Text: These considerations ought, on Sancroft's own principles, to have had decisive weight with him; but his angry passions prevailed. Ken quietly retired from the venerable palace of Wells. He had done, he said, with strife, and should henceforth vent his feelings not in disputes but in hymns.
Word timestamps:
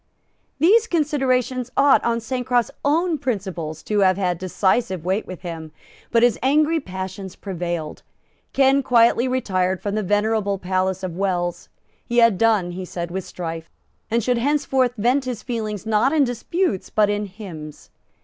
These 0.57 0.87
considerations 0.87 1.69
ought, 1.77 2.03
on 2.03 2.21
Sancroft's 2.21 2.71
own 2.83 3.19
principles, 3.19 3.83
to 3.83 3.99
have 3.99 4.17
had 4.17 4.39
decisive 4.39 5.05
weight 5.05 5.27
with 5.27 5.41
him; 5.41 5.71
but 6.09 6.23
his 6.23 6.39
angry 6.41 6.79
passions 6.79 7.35
prevailed. 7.35 8.01
Ken 8.51 8.81
quietly 8.81 9.27
retired 9.27 9.79
from 9.79 9.93
the 9.93 10.01
venerable 10.01 10.57
palace 10.57 11.03
of 11.03 11.15
Wells. 11.17 11.69
He 12.03 12.17
had 12.17 12.39
done, 12.39 12.71
he 12.71 12.83
said, 12.83 13.11
with 13.11 13.25
strife, 13.25 13.69
and 14.09 14.23
should 14.23 14.39
henceforth 14.39 14.95
vent 14.97 15.25
his 15.25 15.43
feelings 15.43 15.85
not 15.85 16.11
in 16.11 16.23
disputes 16.23 16.89
but 16.89 17.07
in 17.11 17.27
hymns. 17.27 17.91